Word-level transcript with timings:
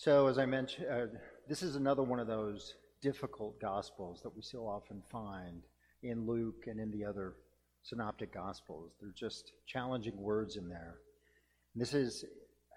So, 0.00 0.28
as 0.28 0.38
I 0.38 0.46
mentioned, 0.46 0.86
uh, 0.88 1.06
this 1.48 1.60
is 1.60 1.74
another 1.74 2.04
one 2.04 2.20
of 2.20 2.28
those 2.28 2.76
difficult 3.02 3.60
gospels 3.60 4.20
that 4.22 4.32
we 4.32 4.42
so 4.42 4.60
often 4.60 5.02
find 5.10 5.64
in 6.04 6.24
Luke 6.24 6.66
and 6.68 6.78
in 6.78 6.92
the 6.92 7.04
other 7.04 7.34
synoptic 7.82 8.32
gospels. 8.32 8.92
They're 9.00 9.10
just 9.10 9.54
challenging 9.66 10.16
words 10.16 10.54
in 10.54 10.68
there. 10.68 10.98
And 11.74 11.82
this 11.82 11.94
is 11.94 12.24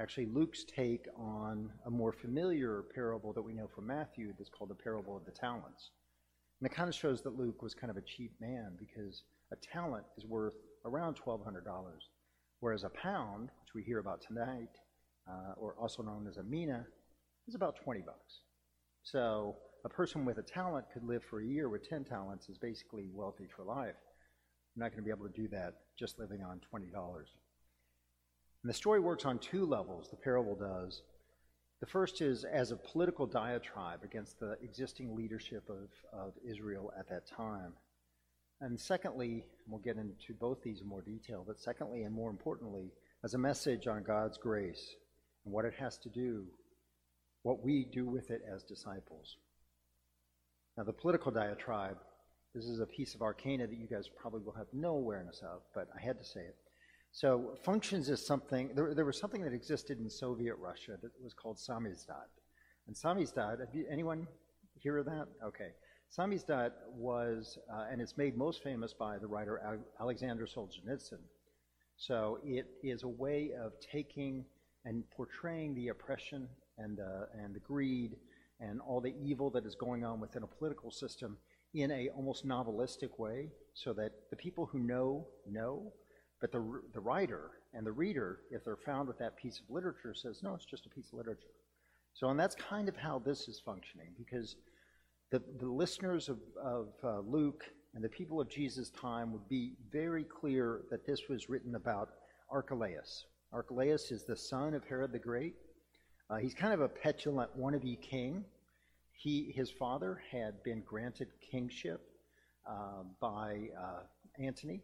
actually 0.00 0.28
Luke's 0.32 0.64
take 0.64 1.08
on 1.14 1.70
a 1.84 1.90
more 1.90 2.10
familiar 2.10 2.84
parable 2.94 3.34
that 3.34 3.42
we 3.42 3.52
know 3.52 3.68
from 3.68 3.88
Matthew 3.88 4.32
that's 4.38 4.48
called 4.48 4.70
the 4.70 4.74
parable 4.74 5.14
of 5.14 5.26
the 5.26 5.30
talents. 5.30 5.90
And 6.58 6.70
it 6.70 6.74
kind 6.74 6.88
of 6.88 6.94
shows 6.94 7.20
that 7.24 7.38
Luke 7.38 7.60
was 7.60 7.74
kind 7.74 7.90
of 7.90 7.98
a 7.98 8.02
cheap 8.16 8.32
man 8.40 8.78
because 8.78 9.24
a 9.52 9.56
talent 9.56 10.06
is 10.16 10.24
worth 10.24 10.54
around 10.86 11.18
$1,200, 11.22 11.64
whereas 12.60 12.84
a 12.84 12.88
pound, 12.88 13.50
which 13.60 13.74
we 13.74 13.82
hear 13.82 13.98
about 13.98 14.22
tonight, 14.22 14.78
uh, 15.28 15.52
or 15.58 15.74
also 15.78 16.02
known 16.02 16.26
as 16.26 16.38
a 16.38 16.42
mina, 16.42 16.86
is 17.50 17.56
about 17.56 17.76
20 17.82 18.00
bucks. 18.02 18.40
So 19.02 19.56
a 19.84 19.88
person 19.88 20.24
with 20.24 20.38
a 20.38 20.42
talent 20.42 20.86
could 20.92 21.02
live 21.02 21.24
for 21.28 21.40
a 21.40 21.44
year 21.44 21.68
with 21.68 21.88
10 21.88 22.04
talents 22.04 22.48
is 22.48 22.58
basically 22.58 23.08
wealthy 23.12 23.48
for 23.54 23.64
life. 23.64 23.96
You're 24.74 24.84
not 24.84 24.92
going 24.92 25.02
to 25.02 25.04
be 25.04 25.10
able 25.10 25.26
to 25.26 25.32
do 25.32 25.48
that 25.48 25.74
just 25.98 26.18
living 26.20 26.42
on 26.42 26.60
$20. 26.72 26.84
And 26.94 27.24
the 28.64 28.72
story 28.72 29.00
works 29.00 29.24
on 29.24 29.40
two 29.40 29.66
levels, 29.66 30.08
the 30.08 30.16
parable 30.16 30.54
does. 30.54 31.02
The 31.80 31.86
first 31.86 32.20
is 32.20 32.44
as 32.44 32.70
a 32.70 32.76
political 32.76 33.26
diatribe 33.26 34.04
against 34.04 34.38
the 34.38 34.56
existing 34.62 35.16
leadership 35.16 35.68
of, 35.68 35.88
of 36.12 36.34
Israel 36.46 36.92
at 36.96 37.08
that 37.08 37.26
time. 37.26 37.72
And 38.60 38.78
secondly, 38.78 39.46
and 39.64 39.72
we'll 39.72 39.80
get 39.80 39.96
into 39.96 40.34
both 40.38 40.62
these 40.62 40.82
in 40.82 40.86
more 40.86 41.02
detail, 41.02 41.42
but 41.44 41.58
secondly, 41.58 42.04
and 42.04 42.14
more 42.14 42.30
importantly, 42.30 42.92
as 43.24 43.34
a 43.34 43.38
message 43.38 43.88
on 43.88 44.04
God's 44.04 44.38
grace 44.38 44.94
and 45.44 45.52
what 45.52 45.64
it 45.64 45.74
has 45.74 45.98
to 45.98 46.10
do, 46.10 46.44
what 47.42 47.62
we 47.64 47.84
do 47.84 48.06
with 48.06 48.30
it 48.30 48.42
as 48.52 48.62
disciples. 48.62 49.36
Now, 50.76 50.84
the 50.84 50.92
political 50.92 51.32
diatribe, 51.32 51.98
this 52.54 52.64
is 52.64 52.80
a 52.80 52.86
piece 52.86 53.14
of 53.14 53.22
arcana 53.22 53.66
that 53.66 53.78
you 53.78 53.86
guys 53.86 54.08
probably 54.08 54.40
will 54.40 54.54
have 54.54 54.66
no 54.72 54.90
awareness 54.90 55.42
of, 55.42 55.62
but 55.74 55.88
I 55.96 56.00
had 56.00 56.18
to 56.18 56.24
say 56.24 56.40
it. 56.40 56.56
So, 57.12 57.56
functions 57.64 58.08
is 58.08 58.24
something, 58.24 58.70
there, 58.74 58.94
there 58.94 59.04
was 59.04 59.18
something 59.18 59.42
that 59.42 59.52
existed 59.52 59.98
in 59.98 60.08
Soviet 60.08 60.54
Russia 60.56 60.96
that 61.02 61.10
was 61.22 61.34
called 61.34 61.56
samizdat. 61.56 62.28
And 62.86 62.94
samizdat, 62.94 63.58
you, 63.74 63.84
anyone 63.90 64.28
hear 64.78 64.98
of 64.98 65.06
that? 65.06 65.26
Okay. 65.44 65.70
Samizdat 66.16 66.72
was, 66.94 67.58
uh, 67.72 67.86
and 67.90 68.00
it's 68.00 68.16
made 68.16 68.36
most 68.36 68.62
famous 68.62 68.92
by 68.92 69.18
the 69.18 69.26
writer 69.26 69.80
Alexander 70.00 70.46
Solzhenitsyn. 70.46 71.18
So, 71.96 72.38
it 72.44 72.66
is 72.82 73.02
a 73.02 73.08
way 73.08 73.50
of 73.60 73.72
taking 73.80 74.44
and 74.84 75.02
portraying 75.10 75.74
the 75.74 75.88
oppression 75.88 76.48
and, 76.82 77.00
uh, 77.00 77.26
and 77.42 77.54
the 77.54 77.60
greed 77.60 78.16
and 78.60 78.80
all 78.80 79.00
the 79.00 79.14
evil 79.22 79.50
that 79.50 79.64
is 79.64 79.74
going 79.74 80.04
on 80.04 80.20
within 80.20 80.42
a 80.42 80.46
political 80.46 80.90
system 80.90 81.36
in 81.74 81.90
a 81.90 82.08
almost 82.10 82.46
novelistic 82.46 83.18
way 83.18 83.48
so 83.74 83.92
that 83.92 84.12
the 84.30 84.36
people 84.36 84.66
who 84.66 84.78
know 84.78 85.26
know 85.48 85.92
but 86.40 86.50
the, 86.52 86.80
the 86.94 87.00
writer 87.00 87.50
and 87.74 87.86
the 87.86 87.92
reader 87.92 88.40
if 88.50 88.64
they're 88.64 88.76
found 88.76 89.06
with 89.06 89.18
that 89.18 89.36
piece 89.36 89.60
of 89.60 89.70
literature 89.70 90.14
says 90.14 90.40
no 90.42 90.54
it's 90.54 90.64
just 90.64 90.86
a 90.86 90.90
piece 90.90 91.08
of 91.12 91.18
literature. 91.18 91.54
So 92.14 92.28
and 92.28 92.38
that's 92.38 92.56
kind 92.56 92.88
of 92.88 92.96
how 92.96 93.20
this 93.20 93.48
is 93.48 93.60
functioning 93.64 94.08
because 94.18 94.56
the, 95.30 95.40
the 95.60 95.68
listeners 95.68 96.28
of, 96.28 96.38
of 96.62 96.88
uh, 97.04 97.20
luke 97.20 97.64
and 97.94 98.02
the 98.02 98.08
people 98.08 98.40
of 98.40 98.48
jesus 98.48 98.90
time 98.90 99.32
would 99.32 99.48
be 99.48 99.74
very 99.92 100.24
clear 100.24 100.82
that 100.90 101.06
this 101.06 101.28
was 101.28 101.48
written 101.48 101.76
about 101.76 102.10
archelaus. 102.50 103.26
Archelaus 103.52 104.10
is 104.10 104.24
the 104.24 104.36
son 104.36 104.74
of 104.74 104.84
herod 104.84 105.12
the 105.12 105.18
great 105.18 105.54
uh, 106.30 106.36
he's 106.36 106.54
kind 106.54 106.72
of 106.72 106.80
a 106.80 106.88
petulant 106.88 107.50
wannabe 107.58 108.00
king. 108.00 108.44
He, 109.12 109.52
his 109.54 109.70
father 109.70 110.22
had 110.30 110.62
been 110.62 110.82
granted 110.86 111.28
kingship 111.50 112.00
uh, 112.66 113.02
by 113.20 113.68
uh, 113.78 114.02
Antony. 114.38 114.80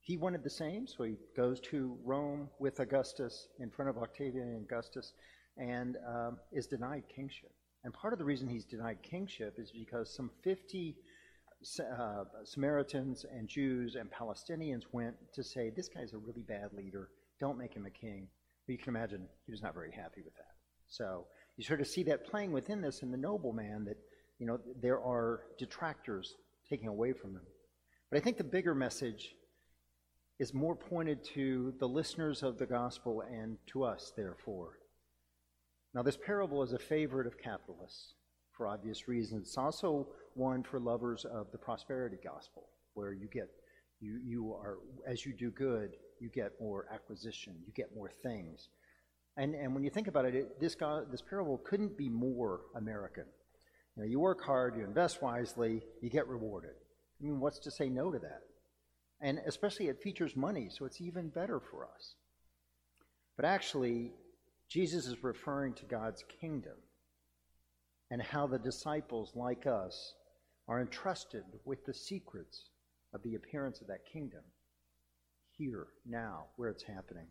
He 0.00 0.16
wanted 0.16 0.44
the 0.44 0.50
same, 0.50 0.86
so 0.86 1.04
he 1.04 1.16
goes 1.36 1.58
to 1.60 1.96
Rome 2.04 2.48
with 2.58 2.78
Augustus 2.80 3.48
in 3.58 3.70
front 3.70 3.88
of 3.88 3.98
Octavian 3.98 4.48
and 4.48 4.64
Augustus 4.64 5.14
and 5.56 5.96
um, 6.06 6.38
is 6.52 6.66
denied 6.66 7.04
kingship. 7.08 7.50
And 7.82 7.92
part 7.92 8.12
of 8.12 8.18
the 8.18 8.24
reason 8.24 8.48
he's 8.48 8.64
denied 8.64 8.98
kingship 9.02 9.58
is 9.58 9.72
because 9.72 10.14
some 10.14 10.30
50 10.42 10.94
uh, 11.80 12.24
Samaritans 12.44 13.24
and 13.32 13.48
Jews 13.48 13.96
and 13.96 14.10
Palestinians 14.10 14.82
went 14.92 15.16
to 15.32 15.42
say, 15.42 15.70
This 15.70 15.88
guy's 15.88 16.12
a 16.12 16.18
really 16.18 16.42
bad 16.42 16.72
leader. 16.72 17.08
Don't 17.40 17.58
make 17.58 17.74
him 17.74 17.86
a 17.86 17.90
king. 17.90 18.28
You 18.66 18.78
can 18.78 18.94
imagine 18.94 19.28
he 19.44 19.52
was 19.52 19.62
not 19.62 19.74
very 19.74 19.92
happy 19.92 20.22
with 20.24 20.34
that. 20.34 20.54
So 20.88 21.26
you 21.56 21.64
sort 21.64 21.80
of 21.80 21.86
see 21.86 22.02
that 22.04 22.26
playing 22.26 22.52
within 22.52 22.80
this 22.80 23.02
in 23.02 23.10
the 23.10 23.16
nobleman 23.16 23.84
that, 23.84 23.96
you 24.38 24.46
know, 24.46 24.58
there 24.80 25.00
are 25.00 25.42
detractors 25.58 26.34
taking 26.68 26.88
away 26.88 27.12
from 27.12 27.32
them. 27.32 27.44
But 28.10 28.18
I 28.18 28.20
think 28.20 28.36
the 28.36 28.44
bigger 28.44 28.74
message 28.74 29.34
is 30.38 30.52
more 30.52 30.76
pointed 30.76 31.24
to 31.24 31.74
the 31.78 31.88
listeners 31.88 32.42
of 32.42 32.58
the 32.58 32.66
gospel 32.66 33.22
and 33.22 33.56
to 33.68 33.84
us, 33.84 34.12
therefore. 34.16 34.78
Now, 35.94 36.02
this 36.02 36.16
parable 36.16 36.62
is 36.62 36.72
a 36.72 36.78
favorite 36.78 37.26
of 37.26 37.38
capitalists 37.38 38.14
for 38.52 38.66
obvious 38.66 39.08
reasons. 39.08 39.48
It's 39.48 39.58
also 39.58 40.08
one 40.34 40.62
for 40.62 40.78
lovers 40.78 41.24
of 41.24 41.50
the 41.52 41.58
prosperity 41.58 42.18
gospel, 42.22 42.64
where 42.94 43.12
you 43.12 43.28
get, 43.32 43.48
you, 44.00 44.20
you 44.22 44.52
are, 44.52 44.76
as 45.06 45.24
you 45.24 45.32
do 45.32 45.50
good, 45.50 45.92
you 46.20 46.28
get 46.28 46.52
more 46.60 46.86
acquisition, 46.92 47.54
you 47.66 47.72
get 47.72 47.94
more 47.94 48.10
things. 48.22 48.68
And, 49.36 49.54
and 49.54 49.74
when 49.74 49.84
you 49.84 49.90
think 49.90 50.08
about 50.08 50.24
it, 50.24 50.34
it 50.34 50.60
this, 50.60 50.74
God, 50.74 51.10
this 51.10 51.22
parable 51.22 51.58
couldn't 51.58 51.96
be 51.96 52.08
more 52.08 52.62
American. 52.74 53.24
You 53.96 54.02
know, 54.02 54.08
you 54.08 54.20
work 54.20 54.42
hard, 54.42 54.76
you 54.76 54.84
invest 54.84 55.22
wisely, 55.22 55.82
you 56.00 56.10
get 56.10 56.28
rewarded. 56.28 56.74
I 57.20 57.24
mean, 57.24 57.40
what's 57.40 57.58
to 57.60 57.70
say 57.70 57.88
no 57.88 58.10
to 58.10 58.18
that? 58.18 58.42
And 59.20 59.40
especially 59.46 59.88
it 59.88 60.02
features 60.02 60.36
money, 60.36 60.68
so 60.70 60.84
it's 60.84 61.00
even 61.00 61.28
better 61.28 61.60
for 61.60 61.84
us. 61.84 62.14
But 63.36 63.46
actually, 63.46 64.12
Jesus 64.68 65.06
is 65.06 65.22
referring 65.22 65.74
to 65.74 65.84
God's 65.84 66.24
kingdom 66.40 66.74
and 68.10 68.22
how 68.22 68.46
the 68.46 68.58
disciples, 68.58 69.32
like 69.34 69.66
us, 69.66 70.14
are 70.68 70.80
entrusted 70.80 71.44
with 71.64 71.84
the 71.86 71.94
secrets 71.94 72.70
of 73.14 73.22
the 73.22 73.34
appearance 73.34 73.80
of 73.80 73.86
that 73.86 74.04
kingdom 74.04 74.42
here, 75.58 75.86
now, 76.04 76.46
where 76.56 76.68
it's 76.68 76.82
happening. 76.82 77.26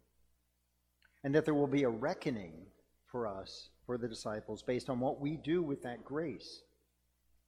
And 1.23 1.33
that 1.35 1.45
there 1.45 1.53
will 1.53 1.67
be 1.67 1.83
a 1.83 1.89
reckoning 1.89 2.53
for 3.11 3.27
us, 3.27 3.69
for 3.85 3.97
the 3.97 4.07
disciples, 4.07 4.61
based 4.61 4.89
on 4.89 4.99
what 4.99 5.19
we 5.19 5.37
do 5.37 5.61
with 5.61 5.83
that 5.83 6.03
grace 6.03 6.61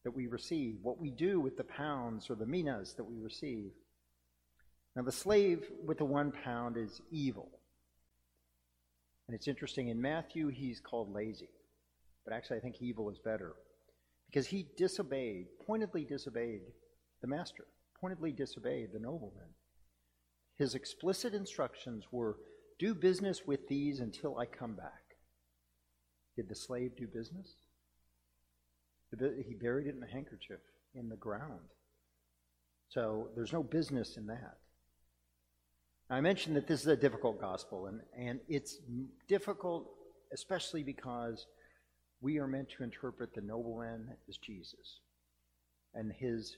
that 0.04 0.16
we 0.16 0.28
receive, 0.28 0.78
what 0.82 1.00
we 1.00 1.10
do 1.10 1.40
with 1.40 1.58
the 1.58 1.64
pounds 1.64 2.30
or 2.30 2.36
the 2.36 2.46
minas 2.46 2.94
that 2.94 3.04
we 3.04 3.20
receive. 3.20 3.72
Now, 4.96 5.04
the 5.04 5.12
slave 5.12 5.66
with 5.86 5.98
the 5.98 6.06
one 6.06 6.32
pound 6.32 6.78
is 6.78 7.02
evil. 7.12 7.50
And 9.28 9.36
it's 9.36 9.48
interesting, 9.48 9.90
in 9.90 10.02
Matthew, 10.02 10.48
he's 10.48 10.80
called 10.80 11.14
lazy. 11.14 11.50
But 12.24 12.34
actually, 12.34 12.58
I 12.58 12.62
think 12.62 12.82
evil 12.82 13.10
is 13.10 13.20
better. 13.20 13.54
Because 14.28 14.48
he 14.48 14.68
disobeyed, 14.78 15.48
pointedly 15.66 16.06
disobeyed 16.06 16.62
the 17.22 17.28
master, 17.28 17.66
pointedly 18.00 18.32
disobeyed 18.32 18.92
the 18.94 19.00
nobleman. 19.00 19.50
His 20.58 20.76
explicit 20.76 21.34
instructions 21.34 22.06
were 22.12 22.38
do 22.80 22.94
business 22.94 23.46
with 23.46 23.68
these 23.68 24.00
until 24.00 24.38
I 24.38 24.46
come 24.46 24.76
back. 24.76 25.16
Did 26.36 26.50
the 26.50 26.56
slave 26.56 26.96
do 26.96 27.08
business? 27.08 27.54
He 29.12 29.54
buried 29.54 29.88
it 29.88 29.96
in 29.96 30.04
a 30.04 30.12
handkerchief 30.12 30.60
in 30.94 31.10
the 31.10 31.16
ground. 31.16 31.70
So 32.90 33.30
there's 33.36 33.54
no 33.54 33.64
business 33.64 34.18
in 34.18 34.28
that. 34.28 34.58
I 36.10 36.22
mentioned 36.22 36.56
that 36.56 36.68
this 36.68 36.82
is 36.82 36.88
a 36.88 36.96
difficult 36.96 37.42
gospel, 37.42 37.88
and, 37.88 38.02
and 38.18 38.40
it's 38.48 38.78
difficult 39.28 39.90
especially 40.34 40.84
because 40.84 41.46
we 42.22 42.38
are 42.38 42.48
meant 42.48 42.70
to 42.70 42.84
interpret 42.84 43.34
the 43.34 43.42
nobleman 43.42 44.10
as 44.28 44.38
Jesus 44.38 45.00
and 45.94 46.12
his 46.12 46.56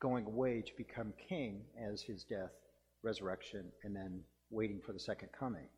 going 0.00 0.26
away 0.26 0.62
to 0.62 0.72
become 0.76 1.12
king 1.28 1.62
as 1.80 2.02
his 2.02 2.24
death 2.24 2.50
resurrection, 3.02 3.64
and 3.84 3.94
then 3.94 4.20
waiting 4.50 4.80
for 4.84 4.92
the 4.92 5.00
second 5.00 5.28
coming. 5.38 5.68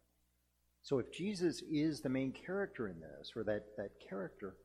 So 0.83 0.99
if 0.99 1.13
Jesus 1.13 1.63
is 1.71 2.01
the 2.01 2.09
main 2.09 2.33
character 2.33 2.89
in 2.89 2.99
this, 3.01 3.33
or 3.37 3.45
that, 3.45 3.77
that 3.77 3.91
character, 4.09 4.57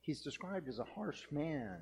he's 0.00 0.22
described 0.22 0.68
as 0.68 0.78
a 0.78 0.84
harsh 0.84 1.22
man 1.30 1.78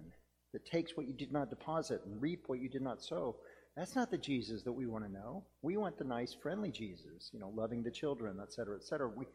that 0.52 0.64
takes 0.64 0.96
what 0.96 1.06
you 1.06 1.12
did 1.12 1.32
not 1.32 1.50
deposit 1.50 2.02
and 2.06 2.22
reap 2.22 2.44
what 2.46 2.60
you 2.60 2.68
did 2.68 2.82
not 2.82 3.02
sow. 3.02 3.36
That's 3.76 3.96
not 3.96 4.10
the 4.10 4.18
Jesus 4.18 4.62
that 4.64 4.72
we 4.72 4.86
want 4.86 5.04
to 5.04 5.12
know. 5.12 5.44
We 5.62 5.76
want 5.76 5.98
the 5.98 6.04
nice, 6.04 6.34
friendly 6.34 6.70
Jesus, 6.70 7.30
you 7.32 7.40
know, 7.40 7.52
loving 7.54 7.82
the 7.82 7.90
children, 7.90 8.38
et 8.40 8.52
cetera, 8.52 8.76
et 8.76 8.84
cetera. 8.84 9.08
We, 9.08 9.26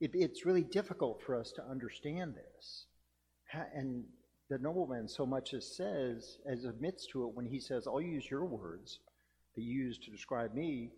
it, 0.00 0.10
it's 0.14 0.44
really 0.44 0.64
difficult 0.64 1.22
for 1.24 1.36
us 1.38 1.52
to 1.52 1.64
understand 1.64 2.34
this. 2.34 2.86
And 3.72 4.04
the 4.50 4.58
nobleman 4.58 5.08
so 5.08 5.24
much 5.24 5.54
as 5.54 5.76
says, 5.76 6.38
as 6.44 6.64
admits 6.64 7.06
to 7.12 7.24
it 7.24 7.34
when 7.34 7.46
he 7.46 7.60
says, 7.60 7.86
I'll 7.86 8.00
use 8.00 8.28
your 8.28 8.44
words 8.44 8.98
that 9.54 9.62
you 9.62 9.84
use 9.84 9.98
to 9.98 10.10
describe 10.10 10.54
me 10.54 10.90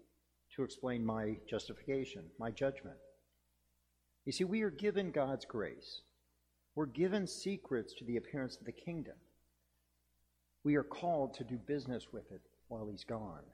to 0.55 0.63
explain 0.63 1.05
my 1.05 1.37
justification, 1.49 2.25
my 2.39 2.51
judgment. 2.51 2.97
You 4.25 4.33
see, 4.33 4.45
we 4.45 4.63
are 4.63 4.71
given 4.71 5.11
God's 5.11 5.45
grace. 5.45 6.03
We're 6.75 6.87
given 6.87 7.27
secrets 7.27 7.95
to 7.95 8.05
the 8.05 8.17
appearance 8.17 8.57
of 8.57 8.67
the 8.67 8.73
kingdom. 8.73 9.15
We 10.65 10.77
are 10.77 10.83
called 10.83 11.35
to 11.35 11.45
do 11.45 11.57
business 11.57 12.09
with 12.13 12.31
it 12.33 12.43
while 12.69 12.89
he's 12.89 13.05
gone. 13.05 13.45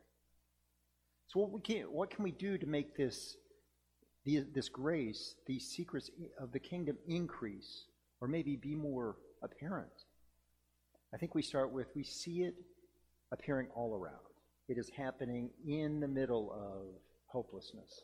So 1.29 1.41
what 1.41 1.51
we 1.51 1.61
can 1.61 1.83
what 1.85 2.11
can 2.11 2.25
we 2.25 2.33
do 2.33 2.59
to 2.59 2.67
make 2.67 2.97
this 2.97 3.37
this 4.25 4.69
grace, 4.69 5.35
these 5.47 5.67
secrets 5.69 6.11
of 6.39 6.53
the 6.53 6.59
kingdom 6.59 6.97
increase 7.07 7.85
or 8.21 8.29
maybe 8.29 8.57
be 8.57 8.75
more 8.75 9.17
apparent? 9.43 10.07
I 11.15 11.17
think 11.17 11.35
we 11.35 11.43
start 11.43 11.71
with 11.73 11.89
we 11.95 12.05
see 12.05 12.43
it 12.43 12.55
appearing 13.31 13.69
all 13.75 13.95
around. 13.95 14.32
It 14.69 14.79
is 14.79 14.91
happening 14.97 15.51
in 15.67 16.01
the 16.01 16.09
middle 16.09 16.53
of 16.53 17.01
hopelessness, 17.27 18.03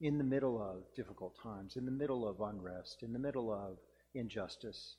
in 0.00 0.18
the 0.18 0.24
middle 0.24 0.60
of 0.60 0.82
difficult 0.94 1.36
times, 1.42 1.76
in 1.76 1.84
the 1.84 1.90
middle 1.90 2.28
of 2.28 2.40
unrest, 2.40 3.02
in 3.02 3.12
the 3.12 3.18
middle 3.18 3.52
of 3.52 3.78
injustice. 4.14 4.96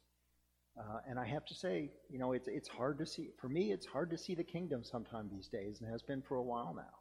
Uh, 0.79 0.99
and 1.09 1.19
I 1.19 1.25
have 1.25 1.45
to 1.45 1.55
say, 1.55 1.91
you 2.09 2.19
know, 2.19 2.33
it's, 2.33 2.47
it's 2.47 2.69
hard 2.69 2.99
to 2.99 3.05
see. 3.05 3.31
For 3.39 3.49
me, 3.49 3.71
it's 3.71 3.85
hard 3.85 4.09
to 4.11 4.17
see 4.17 4.35
the 4.35 4.43
kingdom 4.43 4.83
sometime 4.83 5.29
these 5.31 5.47
days, 5.47 5.81
and 5.81 5.91
has 5.91 6.03
been 6.03 6.21
for 6.21 6.37
a 6.37 6.43
while 6.43 6.73
now. 6.75 6.93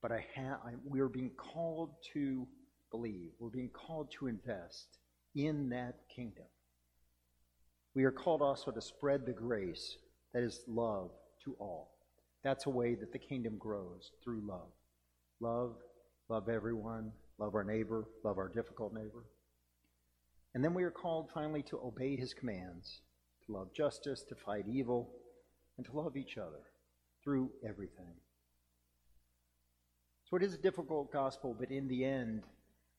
But 0.00 0.12
I 0.12 0.24
ha- 0.36 0.60
I, 0.64 0.72
we 0.84 1.00
are 1.00 1.08
being 1.08 1.32
called 1.36 1.90
to 2.12 2.46
believe. 2.90 3.32
We're 3.38 3.50
being 3.50 3.70
called 3.70 4.12
to 4.18 4.28
invest 4.28 4.98
in 5.34 5.68
that 5.70 5.96
kingdom. 6.14 6.44
We 7.94 8.04
are 8.04 8.12
called 8.12 8.42
also 8.42 8.70
to 8.70 8.80
spread 8.80 9.26
the 9.26 9.32
grace 9.32 9.96
that 10.32 10.42
is 10.42 10.60
love 10.68 11.10
to 11.44 11.56
all. 11.58 11.95
That's 12.46 12.66
a 12.66 12.70
way 12.70 12.94
that 12.94 13.12
the 13.12 13.18
kingdom 13.18 13.56
grows 13.58 14.12
through 14.22 14.40
love. 14.46 14.70
Love, 15.40 15.74
love 16.28 16.48
everyone, 16.48 17.10
love 17.40 17.56
our 17.56 17.64
neighbor, 17.64 18.04
love 18.22 18.38
our 18.38 18.48
difficult 18.48 18.94
neighbor. 18.94 19.24
And 20.54 20.62
then 20.62 20.72
we 20.72 20.84
are 20.84 20.92
called 20.92 21.28
finally 21.34 21.64
to 21.64 21.80
obey 21.84 22.14
his 22.14 22.32
commands, 22.34 23.00
to 23.44 23.52
love 23.52 23.74
justice, 23.74 24.22
to 24.28 24.36
fight 24.36 24.66
evil, 24.68 25.10
and 25.76 25.84
to 25.86 25.92
love 25.92 26.16
each 26.16 26.38
other 26.38 26.62
through 27.24 27.50
everything. 27.68 28.14
So 30.30 30.36
it 30.36 30.44
is 30.44 30.54
a 30.54 30.58
difficult 30.58 31.12
gospel, 31.12 31.52
but 31.58 31.72
in 31.72 31.88
the 31.88 32.04
end, 32.04 32.44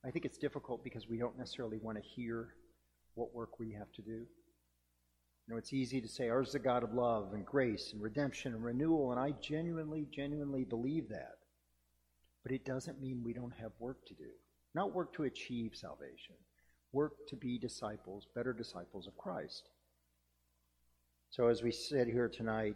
I 0.05 0.11
think 0.11 0.25
it's 0.25 0.37
difficult 0.37 0.83
because 0.83 1.07
we 1.07 1.19
don't 1.19 1.37
necessarily 1.37 1.77
want 1.77 1.97
to 1.97 2.03
hear 2.03 2.49
what 3.13 3.33
work 3.33 3.61
we 3.61 3.71
have 3.79 3.93
to 3.93 4.01
do. 4.01 4.25
You 5.47 5.53
know, 5.53 5.57
it's 5.57 5.71
easy 5.71 6.01
to 6.01 6.07
say, 6.09 6.27
ours 6.27 6.49
is 6.49 6.55
a 6.55 6.59
God 6.59 6.83
of 6.83 6.93
love 6.93 7.31
and 7.33 7.45
grace 7.45 7.93
and 7.93 8.01
redemption 8.01 8.53
and 8.53 8.63
renewal, 8.63 9.11
and 9.11 9.19
I 9.19 9.31
genuinely, 9.41 10.05
genuinely 10.11 10.65
believe 10.65 11.07
that. 11.09 11.37
But 12.43 12.51
it 12.51 12.65
doesn't 12.65 13.01
mean 13.01 13.23
we 13.23 13.33
don't 13.33 13.53
have 13.61 13.71
work 13.79 14.05
to 14.07 14.13
do. 14.13 14.29
Not 14.75 14.93
work 14.93 15.13
to 15.13 15.23
achieve 15.23 15.71
salvation, 15.73 16.35
work 16.91 17.13
to 17.29 17.37
be 17.37 17.57
disciples, 17.57 18.27
better 18.35 18.51
disciples 18.51 19.07
of 19.07 19.17
Christ. 19.17 19.69
So 21.29 21.47
as 21.47 21.63
we 21.63 21.71
sit 21.71 22.07
here 22.07 22.27
tonight, 22.27 22.75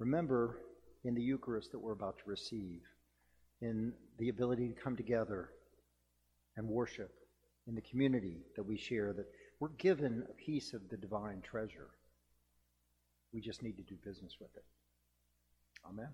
remember 0.00 0.58
in 1.04 1.14
the 1.14 1.22
Eucharist 1.22 1.70
that 1.70 1.78
we're 1.78 1.92
about 1.92 2.18
to 2.18 2.24
receive 2.26 2.80
in 3.60 3.92
the 4.18 4.28
ability 4.28 4.68
to 4.68 4.80
come 4.80 4.96
together 4.96 5.50
and 6.56 6.68
worship, 6.68 7.12
in 7.68 7.74
the 7.76 7.80
community 7.82 8.38
that 8.56 8.64
we 8.64 8.76
share, 8.76 9.12
that 9.12 9.26
we're 9.60 9.68
given 9.70 10.24
a 10.28 10.34
piece 10.34 10.72
of 10.72 10.88
the 10.88 10.96
divine 10.96 11.40
treasure. 11.42 11.88
We 13.32 13.40
just 13.40 13.62
need 13.62 13.76
to 13.76 13.82
do 13.82 13.96
business 14.04 14.36
with 14.40 14.54
it. 14.56 14.64
Amen. 15.88 16.08